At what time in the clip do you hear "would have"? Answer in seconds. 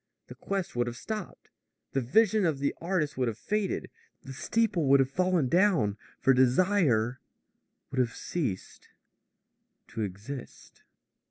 0.75-0.97, 3.19-3.37, 4.87-5.11, 7.91-8.15